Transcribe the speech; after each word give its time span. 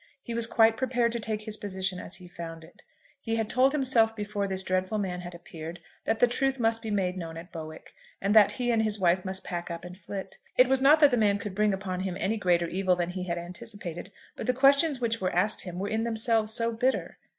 He 0.23 0.33
was 0.33 0.47
quite 0.47 0.77
prepared 0.77 1.11
to 1.11 1.19
take 1.19 1.43
his 1.43 1.57
position 1.57 1.99
as 1.99 2.15
he 2.15 2.27
found 2.27 2.63
it. 2.63 2.81
He 3.19 3.35
had 3.35 3.47
told 3.47 3.71
himself 3.71 4.15
before 4.15 4.47
this 4.47 4.63
dreadful 4.63 4.97
man 4.97 5.21
had 5.21 5.35
appeared, 5.35 5.79
that 6.05 6.17
the 6.17 6.25
truth 6.25 6.59
must 6.59 6.81
be 6.81 6.89
made 6.89 7.17
known 7.17 7.37
at 7.37 7.51
Bowick, 7.51 7.93
and 8.19 8.33
that 8.33 8.53
he 8.53 8.71
and 8.71 8.81
his 8.81 8.97
wife 8.99 9.23
must 9.23 9.43
pack 9.43 9.69
up 9.69 9.85
and 9.85 9.95
flit. 9.95 10.39
It 10.57 10.67
was 10.67 10.81
not 10.81 11.01
that 11.01 11.11
the 11.11 11.17
man 11.17 11.37
could 11.37 11.53
bring 11.53 11.71
upon 11.71 11.99
him 11.99 12.17
any 12.19 12.37
greater 12.37 12.67
evil 12.67 12.95
than 12.95 13.11
he 13.11 13.25
had 13.25 13.37
anticipated. 13.37 14.11
But 14.35 14.47
the 14.47 14.55
questions 14.55 14.99
which 14.99 15.21
were 15.21 15.35
asked 15.35 15.61
him 15.65 15.77
were 15.77 15.87
in 15.87 16.01
themselves 16.01 16.51
so 16.51 16.71
bitter! 16.73 17.19